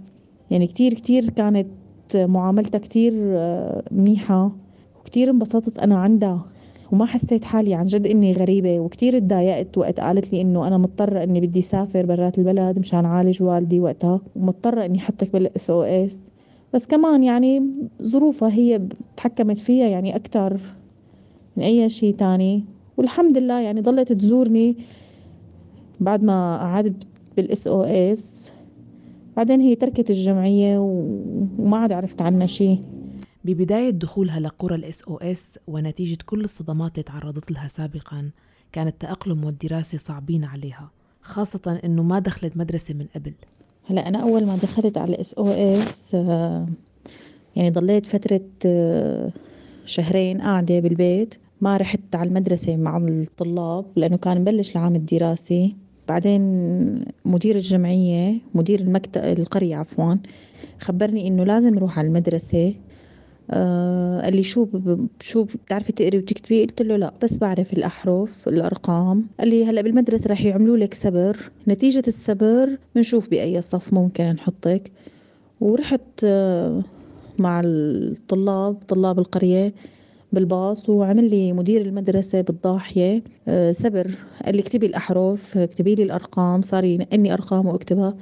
يعني 0.52 0.68
كثير 0.68 0.94
كثير 0.94 1.30
كانت 1.30 1.68
معاملتها 2.16 2.80
كثير 2.80 3.14
آه 3.16 3.84
منيحة 3.92 4.52
وكثير 5.00 5.30
انبسطت 5.30 5.80
أنا 5.80 5.98
عندها 5.98 6.46
وما 6.92 7.06
حسيت 7.06 7.44
حالي 7.44 7.74
عن 7.74 7.86
جد 7.86 8.08
إني 8.08 8.34
غريبة 8.34 8.80
وكتير 8.80 9.20
تضايقت 9.20 9.78
وقت 9.78 10.00
قالت 10.00 10.34
لي 10.34 10.42
إنه 10.42 10.68
أنا 10.68 10.78
مضطرة 10.78 11.24
إني 11.24 11.42
بدي 11.42 11.62
سافر 11.62 12.06
برات 12.06 12.38
البلد 12.38 12.80
مشان 12.80 13.06
عالج 13.06 13.44
والدي 13.44 13.80
وقتها 13.80 14.22
ومضطرة 14.36 14.86
إني 14.86 15.00
حطك 15.00 15.32
بال 15.34 15.70
SOS 15.70 16.22
بس 16.74 16.86
كمان 16.86 17.24
يعني 17.24 17.64
ظروفها 18.02 18.50
هي 18.50 18.82
تحكمت 19.18 19.60
فيها 19.60 19.88
يعني 19.88 20.16
أكتر 20.16 20.58
من 21.58 21.64
أي 21.64 21.90
شيء 21.90 22.16
تاني 22.16 22.64
والحمد 22.98 23.38
لله 23.38 23.60
يعني 23.60 23.82
ضلت 23.82 24.12
تزورني. 24.12 24.76
بعد 26.00 26.24
ما 26.24 26.58
قعدت 26.58 27.08
بال 27.38 27.68
SOS 27.68 28.52
بعدين 29.38 29.62
هي 29.62 29.76
تركت 29.76 30.10
الجمعية 30.10 30.78
وما 30.80 31.78
عاد 31.78 31.92
عرفت 31.92 32.22
عنها 32.22 32.48
شيء 32.48 32.84
ببداية 33.46 33.90
دخولها 33.90 34.40
لقرى 34.40 34.76
ال 34.76 35.02
SOS 35.04 35.60
ونتيجة 35.68 36.18
كل 36.26 36.42
الصدمات 36.42 36.92
اللي 36.92 37.04
تعرضت 37.04 37.52
لها 37.52 37.68
سابقا 37.68 38.32
كان 38.72 38.88
التأقلم 38.88 39.46
والدراسة 39.46 39.98
صعبين 39.98 40.44
عليها 40.44 40.92
خاصة 41.22 41.80
إنه 41.86 42.04
ما 42.04 42.20
دخلت 42.20 42.58
مدرسة 42.58 42.94
من 42.94 43.06
قبل. 43.16 43.34
هلا 43.86 44.08
أنا 44.08 44.24
أول 44.24 44.46
ما 44.46 44.56
دخلت 44.56 44.98
على 44.98 45.16
ال 45.16 45.34
SOS 45.34 46.14
يعني 47.56 47.70
ضليت 47.70 48.06
فترة 48.06 48.42
آه، 48.66 49.32
شهرين 49.86 50.42
قاعدة 50.42 50.80
بالبيت 50.80 51.36
ما 51.62 51.78
رحت 51.78 52.16
على 52.16 52.28
المدرسة 52.30 52.78
مع 52.78 52.98
الطلاب 52.98 53.86
لأنه 53.96 54.18
كان 54.18 54.42
مبلش 54.42 54.72
العام 54.72 54.96
الدراسي. 54.96 55.76
بعدين 56.08 56.42
مدير 57.26 57.56
الجمعية 57.56 58.38
مدير 58.56 58.80
المكتب 58.80 59.22
القرية 59.24 59.76
عفوا 59.76 60.16
خبرني 60.80 61.28
إنه 61.28 61.44
لازم 61.44 61.78
أروح 61.78 62.00
على 62.00 62.08
المدرسة. 62.08 62.74
آه 63.52 64.22
قال 64.22 64.36
لي 64.36 64.44
شو 64.44 64.68
شو 65.20 65.44
بتعرفي 65.44 65.92
تقري 65.92 66.18
وتكتبي؟ 66.18 66.62
قلت 66.62 66.82
له 66.82 66.96
لا 66.98 67.14
بس 67.24 67.38
بعرف 67.38 67.74
الأحرف 67.74 68.48
الأرقام. 68.48 69.28
قال 69.40 69.48
لي 69.48 69.66
هلأ 69.66 69.82
بالمدرسة 69.82 70.30
رح 70.30 70.46
يعملوا 70.46 70.78
لك 70.78 70.94
سبر 70.94 71.38
نتيجة 71.68 72.04
السبر 72.08 72.78
بنشوف 72.96 73.30
بأي 73.30 73.62
صف 73.62 73.94
ممكن 73.94 74.24
نحطك. 74.24 74.92
ورحت 75.62 76.02
آه 76.24 76.84
مع 77.40 77.62
الطلاب 77.66 78.74
طلاب 78.88 79.20
القرية. 79.20 79.74
بالباص 80.32 80.90
وعمل 80.90 81.30
لي 81.30 81.54
مدير 81.54 81.82
المدرسة 81.82 82.42
بالضاحية. 82.42 83.24
آه 83.48 83.72
سبر 83.72 84.12
قال 84.46 84.56
لي 84.56 84.62
اكتبي 84.62 84.86
الأحرف 84.86 85.58
اكتبي 85.58 85.96
لي 85.96 86.04
الأرقام. 86.04 86.62
صار 86.62 86.84
ينقني 86.84 87.34
أرقام 87.34 87.66
واكتبها. 87.66 88.16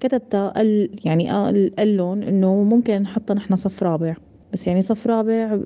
كتبتها. 0.00 0.48
قال 0.48 0.90
يعني 1.04 1.30
قال 1.78 1.96
لهم 1.96 2.22
إنه 2.22 2.62
ممكن 2.62 3.02
نحطها 3.02 3.34
نحن 3.34 3.56
صف 3.56 3.82
رابع. 3.82 4.16
بس 4.52 4.66
يعني 4.66 4.82
صف 4.82 5.06
رابع 5.06 5.58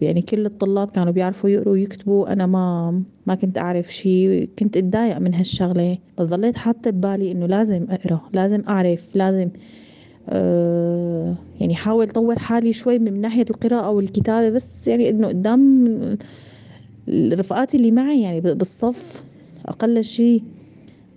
يعني 0.00 0.22
كل 0.22 0.46
الطلاب 0.46 0.90
كانوا 0.90 1.12
بيعرفوا 1.12 1.50
يقروا 1.50 1.72
ويكتبوا. 1.72 2.32
أنا 2.32 2.46
ما 2.46 3.02
ما 3.26 3.34
كنت 3.34 3.58
أعرف 3.58 3.92
شيء 3.92 4.48
كنت 4.58 4.76
أتضايق 4.76 5.18
من 5.18 5.34
هالشغلة. 5.34 5.98
بس 6.18 6.28
ضليت 6.28 6.56
حاطة 6.56 6.90
ببالي 6.90 7.32
إنه 7.32 7.46
لازم 7.46 7.86
أقرأ 7.90 8.20
لازم 8.32 8.62
أعرف 8.68 9.16
لازم 9.16 9.48
يعني 11.60 11.74
حاول 11.74 12.08
طور 12.08 12.38
حالي 12.38 12.72
شوي 12.72 12.98
من 12.98 13.20
ناحية 13.20 13.44
القراءة 13.50 13.90
والكتابه 13.90 14.50
بس 14.50 14.88
يعني 14.88 15.08
إنه 15.08 15.28
قدام 15.28 15.88
رفقاتي 17.08 17.76
اللي 17.76 17.90
معي 17.90 18.22
يعني 18.22 18.40
بالصف 18.40 19.24
أقل 19.66 20.04
شيء 20.04 20.42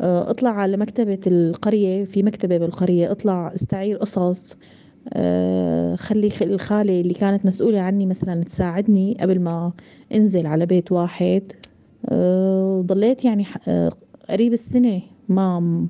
آه، 0.01 0.29
أطلع 0.29 0.49
على 0.49 0.77
مكتبة 0.77 1.19
القرية 1.27 2.03
في 2.03 2.23
مكتبة 2.23 2.57
بالقرية 2.57 3.11
أطلع 3.11 3.53
أستعير 3.53 3.97
قصص 3.97 4.57
آه، 5.13 5.95
خلي 5.95 6.31
الخالة 6.41 7.01
اللي 7.01 7.13
كانت 7.13 7.45
مسؤولة 7.45 7.79
عني 7.79 8.05
مثلا 8.05 8.43
تساعدني 8.43 9.17
قبل 9.21 9.39
ما 9.39 9.71
أنزل 10.13 10.47
على 10.47 10.65
بيت 10.65 10.91
واحد. 10.91 11.43
آه، 12.09 12.77
وضليت 12.79 13.25
يعني 13.25 13.45
آه، 13.67 13.91
قريب 14.29 14.53
السنة 14.53 15.01
ما 15.29 15.87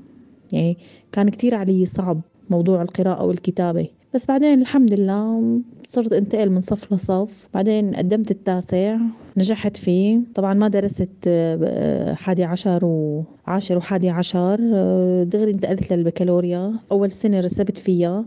يعني 0.51 0.77
كان 1.11 1.29
كتير 1.29 1.55
علي 1.55 1.85
صعب. 1.85 2.21
موضوع 2.49 2.81
القراءة 2.81 3.25
والكتابة 3.25 3.87
بس 4.13 4.25
بعدين 4.25 4.61
الحمد 4.61 4.93
لله 4.93 5.59
صرت 5.87 6.13
انتقل 6.13 6.49
من 6.49 6.59
صف 6.59 6.93
لصف. 6.93 7.47
بعدين 7.53 7.95
قدمت 7.95 8.31
التاسع 8.31 8.97
نجحت 9.37 9.77
فيه. 9.77 10.19
طبعا 10.35 10.53
ما 10.53 10.67
درست 10.67 11.29
حادي 12.13 12.43
عشر 12.43 12.85
وعاشر 12.85 13.77
وحادي 13.77 14.09
عشر. 14.09 14.55
دغري 15.23 15.51
انتقلت 15.51 15.93
للبكالوريا. 15.93 16.73
أول 16.91 17.11
سنة 17.11 17.39
رسبت 17.39 17.77
فيها. 17.77 18.25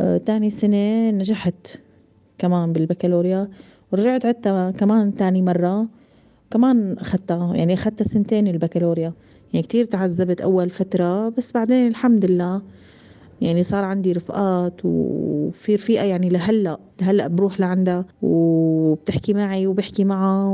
آه، 0.00 0.16
تاني 0.16 0.50
سنة 0.50 1.10
نجحت 1.10 1.78
كمان 2.38 2.72
بالبكالوريا. 2.72 3.48
ورجعت 3.92 4.26
عدتها 4.26 4.70
كمان 4.70 5.14
تاني 5.14 5.42
مرة. 5.42 5.86
كمان 6.50 6.98
أخدتها 6.98 7.54
يعني 7.56 7.74
أخدتها 7.74 8.04
سنتين 8.04 8.48
البكالوريا. 8.48 9.12
يعني 9.52 9.66
كتير 9.66 9.84
تعذبت 9.84 10.40
أول 10.40 10.70
فترة. 10.70 11.28
بس 11.28 11.52
بعدين 11.52 11.86
الحمد 11.86 12.24
لله 12.24 12.62
يعني 13.40 13.62
صار 13.62 13.84
عندي 13.84 14.12
رفقات 14.12 14.80
وفي 14.84 15.74
رفيقة 15.74 16.04
يعني 16.04 16.28
لهلأ 16.28 16.78
لهلأ 17.00 17.26
بروح 17.26 17.60
لعندها 17.60 18.04
وبتحكي 18.22 19.34
معي 19.34 19.66
وبحكي 19.66 20.04
معها 20.04 20.44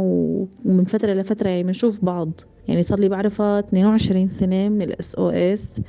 ومن 0.64 0.84
فترة 0.84 1.12
لفترة 1.12 1.48
يعني 1.48 1.62
بنشوف 1.62 2.04
بعض. 2.04 2.30
يعني 2.68 2.82
صار 2.82 2.98
لي 2.98 3.08
بعرفها 3.08 3.58
22 3.58 4.28
سنة 4.28 4.68
من 4.68 4.82
ال 4.82 5.14
SOS 5.14 5.80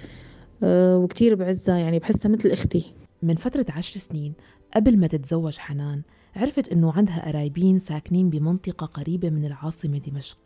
آه، 0.63 0.97
وكتير 0.97 1.35
بعزها 1.35 1.77
يعني 1.77 1.99
بحسها 1.99 2.29
مثل 2.29 2.49
أختي. 2.49 2.93
من 3.23 3.35
فترة 3.35 3.65
عشر 3.69 3.99
سنين 3.99 4.33
قبل 4.75 4.99
ما 4.99 5.07
تتزوج 5.07 5.57
حنان 5.57 6.01
عرفت 6.35 6.71
إنه 6.71 6.91
عندها 6.91 7.27
قرايبين 7.27 7.79
ساكنين 7.79 8.29
بمنطقة 8.29 8.85
قريبة 8.85 9.29
من 9.29 9.45
العاصمة 9.45 9.97
دمشق. 9.97 10.37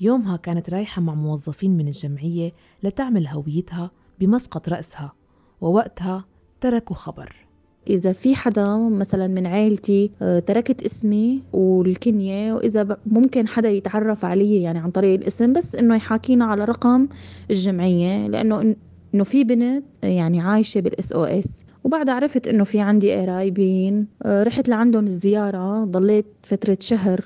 يومها 0.00 0.36
كانت 0.36 0.70
رايحة 0.70 1.02
مع 1.02 1.14
موظفين 1.14 1.76
من 1.76 1.88
الجمعية 1.88 2.50
لتعمل 2.82 3.26
هويتها 3.26 3.90
بمسقط 4.20 4.68
رأسها. 4.68 5.19
ووقتها 5.60 6.24
تركوا 6.60 6.96
خبر. 6.96 7.50
إذا 7.90 8.12
في 8.12 8.34
حدا 8.34 8.76
مثلا 8.76 9.26
من 9.26 9.46
عائلتي 9.46 10.10
آه، 10.22 10.38
تركت 10.38 10.82
اسمي 10.82 11.42
والكنية 11.52 12.52
وإذا 12.52 12.96
ممكن 13.06 13.48
حدا 13.48 13.68
يتعرف 13.68 14.24
علي 14.24 14.62
يعني 14.62 14.78
عن 14.78 14.90
طريق 14.90 15.20
الاسم 15.20 15.52
بس 15.52 15.74
إنه 15.76 15.96
يحاكينا 15.96 16.44
على 16.44 16.64
رقم 16.64 17.08
الجمعية 17.50 18.26
لأنه 18.26 18.74
إنه 19.14 19.24
في 19.24 19.44
بنت 19.44 19.84
يعني 20.02 20.40
عايشة 20.40 20.80
بالإس 20.80 21.12
أو 21.12 21.24
إس. 21.24 21.62
وبعد 21.84 22.08
عرفت 22.08 22.48
إنه 22.48 22.64
في 22.64 22.80
عندي 22.80 23.14
قرايبين 23.14 24.06
آه، 24.22 24.42
رحت 24.42 24.68
لعندهم 24.68 25.06
الزيارة 25.06 25.84
ضليت 25.84 26.26
فترة 26.42 26.78
شهر 26.80 27.24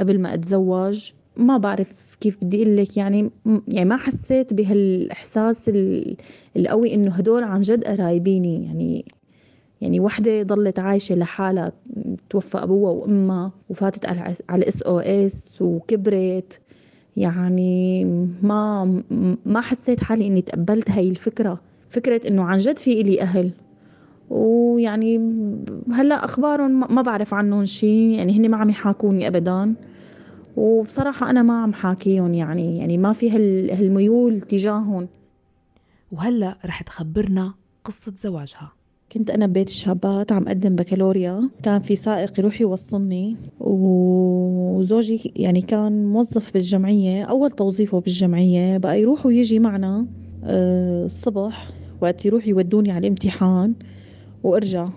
قبل 0.00 0.20
ما 0.20 0.34
أتزوج. 0.34 1.10
ما 1.36 1.58
بعرف 1.58 2.16
كيف 2.20 2.36
بدي 2.44 2.62
أقول 2.62 2.76
لك 2.76 2.96
يعني 2.96 3.30
يعني 3.68 3.88
ما 3.88 3.96
حسيت 3.96 4.54
بهالإحساس 4.54 5.70
القوي 6.56 6.94
إنه 6.94 7.10
هدول 7.10 7.44
عن 7.44 7.60
جد 7.60 7.84
قرايبيني. 7.84 8.64
يعني 8.64 9.04
يعني 9.80 10.00
وحدة 10.00 10.42
ضلت 10.42 10.78
عايشة 10.78 11.14
لحالها 11.14 11.72
توفى 12.30 12.58
أبوها 12.58 12.92
وأمها 12.92 13.52
وفاتت 13.68 14.06
على 14.06 14.34
على 14.48 14.68
SOS 14.68 15.62
وكبرت. 15.62 16.60
يعني 17.16 18.04
ما 18.42 18.84
ما 19.46 19.60
حسيت 19.60 20.00
حالي 20.00 20.26
إني 20.26 20.42
تقبلت 20.42 20.90
هاي 20.90 21.08
الفكرة. 21.08 21.60
فكرة 21.90 22.28
إنه 22.28 22.42
عن 22.42 22.58
جد 22.58 22.78
في 22.78 23.00
إلي 23.00 23.20
أهل. 23.22 23.50
ويعني 24.30 25.18
هلأ 25.92 26.24
أخبارهم 26.24 26.94
ما 26.94 27.02
بعرف 27.02 27.34
عنهم 27.34 27.64
شيء 27.64 28.10
يعني 28.18 28.38
هن 28.38 28.50
ما 28.50 28.56
عم 28.56 28.70
يحاكوني 28.70 29.26
ابدا. 29.28 29.74
وبصراحة 30.56 31.30
أنا 31.30 31.42
ما 31.42 31.62
عم 31.62 31.72
حاكيهم 31.72 32.34
يعني 32.34 32.78
يعني 32.78 32.98
ما 32.98 33.12
في 33.12 33.30
هالميول 33.30 34.40
تجاههم. 34.40 35.08
وهلأ 36.12 36.56
رح 36.64 36.82
تخبرنا 36.82 37.54
قصة 37.84 38.12
زواجها. 38.16 38.72
كنت 39.12 39.30
أنا 39.30 39.46
ببيت 39.46 39.68
الشابات 39.68 40.32
عم 40.32 40.46
أقدم 40.48 40.76
بكالوريا 40.76 41.50
كان 41.62 41.80
في 41.80 41.96
سائق 41.96 42.38
يروح 42.38 42.60
يوصلني 42.60 43.36
وزوجي 43.60 45.32
يعني 45.36 45.60
كان 45.60 46.06
موظف 46.06 46.52
بالجمعية 46.52 47.24
أول 47.24 47.50
توظيفه 47.50 48.00
بالجمعية 48.00 48.78
بقى 48.78 49.00
يروح 49.00 49.26
ويجي 49.26 49.58
معنا 49.58 50.06
آه، 50.44 51.04
الصبح 51.04 51.70
وقت 52.00 52.26
يروح 52.26 52.46
يودوني 52.46 52.90
على 52.90 52.98
الامتحان 52.98 53.74
وأرجع. 54.44 54.88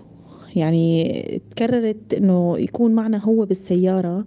يعني 0.56 1.42
تكررت 1.52 2.14
إنه 2.14 2.58
يكون 2.60 2.92
معنا 2.96 3.18
هو 3.24 3.46
بالسيارة. 3.46 4.18
آه، 4.18 4.26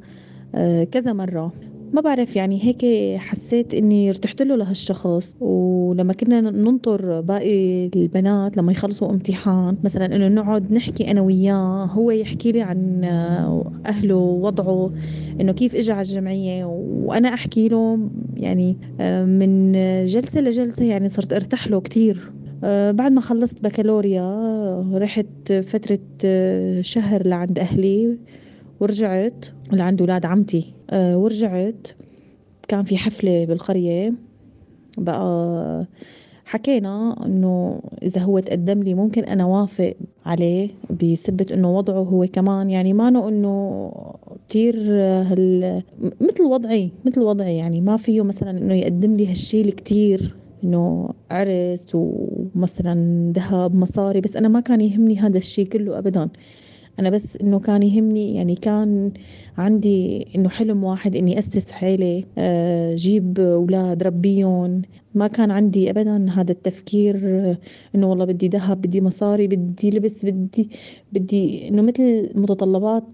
كذا 0.92 1.12
مرة. 1.12 1.52
ما 1.92 2.00
بعرف 2.00 2.37
يعني 2.37 2.64
هيك 2.64 2.87
حسيت 3.18 3.75
إني 3.75 4.09
ارتحت 4.09 4.42
له 4.42 4.56
لهالشخص. 4.56 5.37
ولما 5.40 6.12
كنا 6.12 6.40
ننطر 6.40 7.21
باقي 7.21 7.87
البنات 7.87 8.56
لما 8.56 8.73
يخلصوا 8.73 9.11
امتحان 9.11 9.76
مثلا 9.85 10.06
إنه 10.16 10.28
نقعد 10.28 10.73
نحكي 10.73 11.11
أنا 11.11 11.21
وياه 11.21 11.85
هو 11.85 12.11
يحكي 12.11 12.52
لي 12.52 12.62
عن 12.62 13.04
أهله 13.87 14.14
ووضعه 14.14 14.92
إنه 15.40 15.52
كيف 15.52 15.75
اجى 15.75 15.92
على 15.92 16.02
الجمعية. 16.02 16.64
وأنا 16.64 17.35
أحكي 17.35 17.68
له 17.68 17.99
يعني 18.37 18.76
آه، 19.00 19.25
من 19.25 19.73
جلسة 20.06 20.40
لجلسة 20.40 20.85
يعني 20.85 21.09
صرت 21.09 21.32
أرتاح 21.32 21.68
له 21.68 21.80
كثير 21.80 22.32
آه، 22.64 22.90
بعد 22.90 23.12
ما 23.12 23.21
خلصت 23.21 23.64
بكالوريا 23.64 24.23
رحت 24.94 25.52
فترة 25.52 25.99
شهر 26.80 27.26
لعند 27.26 27.59
أهلي. 27.59 28.18
ورجعت 28.83 29.47
لعند 29.73 30.03
ولاد 30.03 30.27
عمتي. 30.27 30.73
أه 30.91 31.19
ورجعت. 31.19 31.87
كان 32.69 32.83
في 32.83 32.97
حفلة 32.97 33.45
بالقرية. 33.45 34.12
بقى 34.99 35.87
حكينا 36.45 37.27
إنه 37.27 37.81
إذا 38.03 38.21
هو 38.21 38.39
تقدم 38.39 38.83
لي 38.83 38.95
ممكن 38.95 39.25
أنا 39.25 39.45
وافق 39.45 39.95
عليه 40.27 40.69
بسبة 41.03 41.47
إنه 41.53 41.76
وضعه 41.76 42.02
هو 42.02 42.26
كمان. 42.26 42.71
يعني 42.71 42.93
ما 42.93 43.28
إنه 43.28 43.93
كتير 44.49 44.76
هال 45.00 45.83
مثل 46.21 46.43
وضعي 46.43 46.91
مثل 47.04 47.21
وضعي. 47.21 47.56
يعني 47.56 47.80
ما 47.80 47.97
فيه 47.97 48.23
مثلا 48.23 48.50
إنه 48.50 48.75
يقدم 48.75 49.17
لي 49.17 49.30
هالشي 49.30 49.61
الكتير. 49.61 50.35
إنه 50.65 51.09
عرس 51.30 51.87
ومثلا 51.95 53.33
ذهب 53.33 53.75
مصاري. 53.75 54.21
بس 54.21 54.37
أنا 54.37 54.49
ما 54.49 54.61
كان 54.61 54.80
يهمني 54.80 55.19
هذا 55.19 55.39
الشي 55.39 55.65
كله 55.65 55.99
ابدا. 55.99 56.28
أنا 56.99 57.11
بس 57.11 57.37
إنه 57.37 57.61
كان 57.61 57.83
يهمني 57.83 58.35
يعني 58.35 58.55
كان 58.57 59.13
عندي 59.59 60.26
إنه 60.37 60.49
حلم 60.49 60.85
واحد 60.85 61.17
إني 61.17 61.39
أسس 61.39 61.71
حالي 61.71 62.25
آه، 62.39 62.95
جيب 62.95 63.41
أولاد 63.41 64.02
ربيهم. 64.02 64.83
ما 65.15 65.26
كان 65.26 65.50
عندي 65.50 65.91
ابدا 65.91 66.31
هذا 66.31 66.52
التفكير 66.52 67.17
إنه 67.95 68.11
والله 68.11 68.25
بدي 68.25 68.49
ذهب 68.49 68.81
بدي 68.81 69.00
مصاري 69.00 69.47
بدي 69.47 69.91
لبس 69.91 70.26
بدي 70.26 70.71
بدي 71.13 71.69
إنه 71.69 71.83
مثل 71.83 72.33
متطلبات 72.35 73.05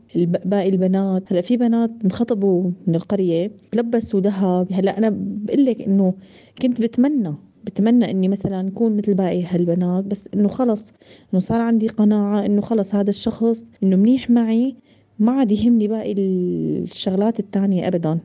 باقي 0.45 0.69
البنات. 0.69 1.33
هلأ 1.33 1.41
في 1.41 1.57
بنات 1.57 1.91
انخطبوا 2.05 2.71
من 2.87 2.95
القرية 2.95 3.51
تلبسوا 3.73 4.21
ذهب. 4.21 4.73
هلأ 4.73 4.99
أنا 4.99 5.11
بقول 5.15 5.65
لك 5.65 5.83
إنه 5.83 6.15
كنت 6.63 6.81
بتمنى 6.81 7.35
بتمنى 7.65 8.11
إني 8.11 8.29
مثلا 8.29 8.69
أكون 8.69 8.97
مثل 8.97 9.15
باقي 9.15 9.45
هالبنات 9.45 10.05
بس 10.05 10.29
إنه 10.35 10.49
خلص 10.49 10.93
إنه 11.33 11.41
صار 11.41 11.61
عندي 11.61 11.89
قناعة 11.89 12.47
إنه 12.47 12.61
خلص 12.61 12.95
هذا 12.95 13.11
الشخص 13.11 13.71
إنه 13.83 13.97
منيح 13.97 14.31
معي 14.31 14.77
ما 15.19 15.33
عاد 15.33 15.53
يهمني 15.53 15.89
باقي 15.89 16.13
الشغلات 16.13 17.41
التانية 17.41 17.89
ابدا. 17.89 18.19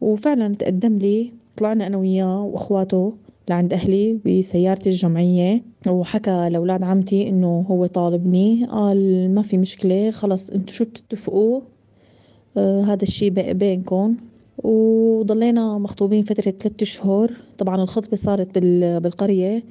وفعلا 0.00 0.54
تقدم 0.54 0.96
لي 0.98 1.32
طلعنا 1.56 1.86
أنا 1.86 1.96
وياه 1.96 2.42
وأخواته 2.42 3.12
لعند 3.48 3.72
أهلي 3.72 4.18
بسيارتي 4.26 4.90
الجمعية 4.90 5.62
وحكى 5.88 6.48
لأولاد 6.52 6.82
عمتي 6.82 7.28
إنه 7.28 7.66
هو 7.68 7.86
طالبني 7.86 8.66
قال 8.66 9.30
ما 9.34 9.42
في 9.42 9.58
مشكلة 9.58 10.10
خلص 10.10 10.50
انتو 10.50 10.72
شو 10.72 10.84
بتتفقوا؟ 10.84 11.60
آه 12.56 12.82
هذا 12.82 13.02
الشي 13.02 13.30
بينكم. 13.30 14.16
وضلينا 14.62 15.78
مخطوبين 15.78 16.24
فترة 16.24 16.50
ثلاثة 16.50 16.84
شهور 16.84 17.30
طبعا 17.58 17.82
الخطبة 17.82 18.16
صارت 18.16 18.58
بالقرية 18.58 19.62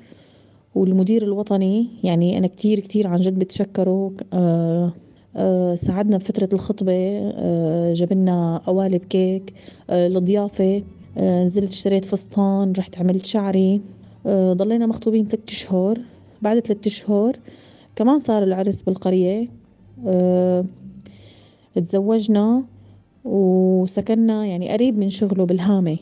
والمدير 0.76 1.24
الوطني 1.24 1.88
يعني 2.04 2.38
أنا 2.38 2.48
كتير 2.48 2.80
كتير 2.80 3.08
عن 3.08 3.17
جد 3.17 3.39
بتشكره. 3.39 4.13
آه 4.34 4.93
آه 5.36 5.76
ساعدنا 5.76 6.17
بفترة 6.17 6.50
الخطبة. 6.54 6.93
آه 6.93 7.93
جبنا 7.93 8.62
قوالب 8.65 9.02
كيك. 9.06 9.54
الضيافة 9.89 10.84
آه 11.17 11.43
نزلت 11.43 11.72
اشتريت 11.72 12.06
فستان 12.06 12.74
رحت 12.78 12.98
عملت 12.98 13.26
شعري. 13.26 13.82
ضلينا 14.28 14.86
مخطوبين 14.86 15.28
ثلاثة 15.28 15.54
شهور 15.54 16.00
بعد 16.41 16.60
ثلاثة 16.60 16.89
شهور 16.89 17.34
كمان 17.96 18.19
صار 18.19 18.43
العرس 18.43 18.82
بالقرية. 18.82 19.48
تزوجنا. 21.76 22.63
وسكننا 23.25 24.45
يعني 24.45 24.69
قريب 24.71 24.97
من 24.97 25.09
شغله 25.09 25.45
بالهامة. 25.45 25.97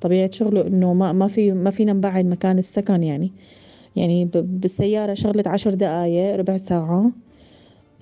طبيعة 0.00 0.30
شغله 0.30 0.66
إنه 0.66 0.94
ما 0.94 1.12
ما 1.12 1.28
في 1.28 1.52
ما 1.52 1.70
فينا 1.70 1.92
نبعد 1.92 2.26
مكان 2.26 2.58
السكن 2.58 3.02
يعني. 3.02 3.30
يعني 3.96 4.24
بالسيارة 4.34 5.14
شغلت 5.14 5.46
عشر 5.46 5.74
دقايق 5.74 6.36
ربع 6.36 6.56
ساعة. 6.56 7.10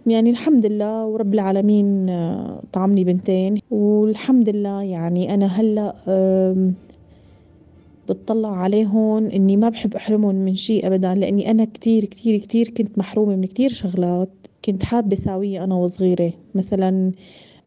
يعني 0.06 0.30
الحمد 0.30 0.66
لله 0.66 1.06
ورب 1.06 1.34
العالمين 1.34 2.08
آه، 2.08 2.60
طعمني 2.72 3.04
بنتين. 3.04 3.58
والحمد 3.70 4.48
لله 4.48 4.82
يعني 4.82 5.34
أنا 5.34 5.46
هلأ 5.46 5.94
بتطلع 8.08 8.56
عليهم 8.56 9.26
إني 9.26 9.56
ما 9.56 9.68
بحب 9.68 9.94
أحرمهم 9.94 10.34
من 10.34 10.54
شيء 10.54 10.86
أبدا 10.86 11.14
لأني 11.14 11.50
أنا 11.50 11.64
كتير 11.64 12.04
كتير 12.04 12.38
كتير 12.38 12.68
كنت 12.68 12.98
محرومة 12.98 13.36
من 13.36 13.44
كتير 13.44 13.70
شغلات. 13.70 14.28
كنت 14.64 14.82
حابة 14.82 15.16
ساوية 15.16 15.64
أنا 15.64 15.74
وصغيرة. 15.74 16.32
مثلا 16.54 17.12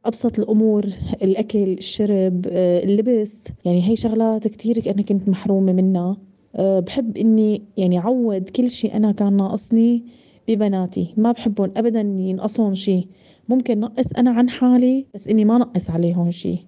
أبسط 0.06 0.40
الأمور 0.40 0.86
الأكل 1.24 1.64
الشرب 1.74 2.46
آه، 2.52 2.84
اللبس. 2.84 3.44
يعني 3.66 3.90
هي 3.90 3.96
شغلات 3.96 4.48
كتير 4.48 4.84
أنا 4.88 5.02
كنت 5.02 5.30
محرومة 5.30 5.74
منها. 5.74 6.18
آه، 6.56 6.80
بحب 6.80 7.18
إني 7.18 7.62
يعني 7.78 7.98
عوض 7.98 8.50
كل 8.50 8.70
شيء 8.72 8.96
أنا 8.96 9.12
كان 9.12 9.38
ناقصني 9.38 10.04
ببناتي. 10.48 11.14
ما 11.18 11.32
بحبهم 11.32 11.72
أبدا 11.78 12.02
ينقصهم 12.02 12.74
شيء. 12.74 13.08
ممكن 13.50 13.80
نقص 13.80 14.12
أنا 14.18 14.32
عن 14.32 14.50
حالي 14.50 15.06
بس 15.14 15.28
إني 15.28 15.46
ما 15.46 15.58
نقص 15.58 15.90
عليهم 15.90 16.32
شيء. 16.32 16.60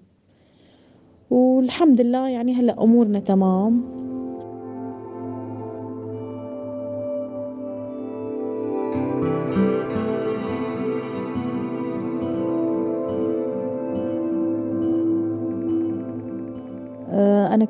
والحمد 1.30 2.00
لله 2.00 2.28
يعني 2.28 2.52
هلأ 2.54 2.82
أمورنا 2.82 3.18
تمام. 3.18 3.97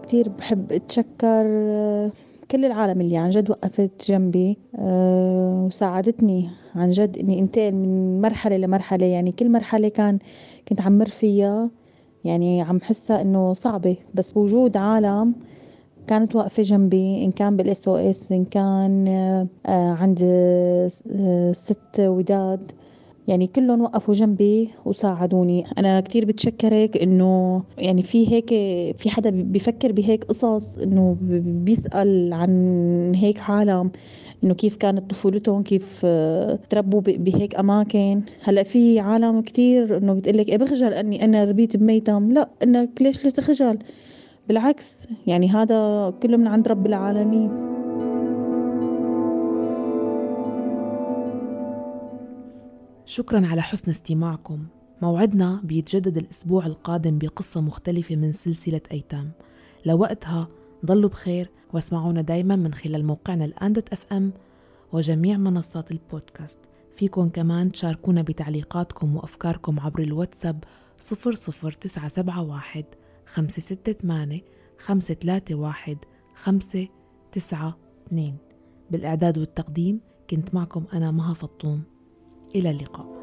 كتير 0.08 0.28
بحب 0.28 0.72
أتشكر 0.72 1.44
آه، 1.46 2.12
كل 2.50 2.64
العالم 2.64 3.00
اللي 3.00 3.16
عن 3.16 3.30
جد 3.30 3.50
وقفت 3.50 4.10
جنبي 4.10 4.58
آه، 4.78 5.64
وساعدتني 5.66 6.50
عن 6.74 6.90
جد 6.90 7.18
إني 7.18 7.38
انتقل 7.38 7.72
من 7.72 8.20
مرحلة 8.20 8.56
لمرحلة. 8.56 9.06
يعني 9.06 9.32
كل 9.32 9.50
مرحلة 9.50 9.88
كان 9.88 10.18
كنت 10.68 10.80
عمر 10.80 11.08
فيها 11.08 11.70
يعني 12.24 12.62
عم 12.62 12.80
حسها 12.80 13.20
إنه 13.22 13.54
صعبة 13.54 13.96
بس 14.14 14.30
بوجود 14.30 14.76
عالم 14.76 15.34
كانت 16.06 16.36
واقفة 16.36 16.62
جنبي. 16.62 17.24
إن 17.24 17.30
كان 17.30 17.56
بال 17.56 17.88
SOS 17.88 18.32
إن 18.32 18.44
كان 18.44 19.08
آه، 19.66 19.92
عند 19.92 20.18
ست 21.52 22.00
وداد 22.00 22.72
يعني 23.28 23.46
كلهم 23.46 23.80
وقفوا 23.82 24.14
جنبي 24.14 24.70
وساعدوني. 24.84 25.64
أنا 25.78 26.00
كتير 26.00 26.24
بتشكرك 26.24 26.96
إنه 26.96 27.62
يعني 27.78 28.02
في 28.02 28.32
هيك 28.32 28.48
في 28.98 29.10
حدا 29.10 29.30
بيفكر 29.30 29.92
بهيك 29.92 30.24
قصص 30.24 30.78
إنه 30.78 31.16
بيسأل 31.44 32.32
عن 32.32 33.12
هيك 33.16 33.40
عالم 33.50 33.90
إنه 34.44 34.54
كيف 34.54 34.76
كانت 34.76 35.10
طفولتهم 35.10 35.62
كيف 35.62 36.00
آه، 36.04 36.58
تربوا 36.70 37.00
بهيك 37.00 37.58
أماكن. 37.58 38.22
هلأ 38.42 38.62
في 38.62 39.00
عالم 39.00 39.40
كتير 39.42 39.96
إنه 39.96 40.14
بتقلك 40.14 40.48
إيه 40.48 40.56
بخجل 40.58 40.92
أني 40.94 41.24
أنا 41.24 41.44
ربيت 41.44 41.76
بميتم 41.76 42.32
لا 42.32 42.48
انك 42.62 42.90
ليش 43.02 43.24
ليش 43.24 43.32
تخجل 43.32 43.78
بالعكس 44.48 45.06
يعني 45.26 45.48
هذا 45.50 46.10
كله 46.22 46.36
من 46.36 46.46
عند 46.46 46.68
رب 46.68 46.86
العالمين. 46.86 47.67
شكرا 53.08 53.46
على 53.46 53.62
حسن 53.62 53.90
استماعكم. 53.90 54.66
موعدنا 55.02 55.60
بيتجدد 55.64 56.16
الأسبوع 56.16 56.66
القادم 56.66 57.18
بقصة 57.18 57.60
مختلفة 57.60 58.16
من 58.16 58.32
سلسلة 58.32 58.80
أيتام. 58.92 59.30
لوقتها 59.86 60.48
ضلوا 60.86 61.10
بخير 61.10 61.50
واسمعونا 61.72 62.22
دايما 62.22 62.56
من 62.56 62.74
خلال 62.74 63.06
موقعنا 63.06 63.44
الآن 63.44 63.72
دوت 63.72 63.92
اف 63.92 64.12
إم 64.12 64.32
وجميع 64.92 65.36
منصات 65.36 65.90
البودكاست. 65.90 66.58
فيكم 66.92 67.28
كمان 67.28 67.72
تشاركونا 67.72 68.22
بتعليقاتكم 68.22 69.16
وأفكاركم 69.16 69.80
عبر 69.80 70.02
الواتساب 70.02 70.64
00971 70.98 72.84
568 73.26 74.40
531 74.78 75.96
592 76.34 78.36
بالإعداد 78.90 79.38
والتقديم 79.38 80.00
كنت 80.30 80.54
معكم 80.54 80.84
أنا 80.92 81.10
مها 81.10 81.34
فطوم. 81.34 81.82
إلى 82.54 82.70
اللقاء. 82.70 83.17